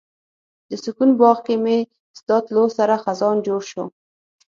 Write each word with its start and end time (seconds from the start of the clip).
د 0.69 0.71
سکون 0.83 1.09
باغ 1.19 1.37
کې 1.45 1.55
مې 1.63 1.77
ستا 2.19 2.35
تلو 2.45 2.65
سره 2.77 2.95
خزان 3.03 3.35
جوړ 3.47 3.61
شو 3.71 3.83